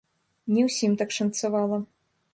[0.53, 1.77] Не ўсім так шанцавала.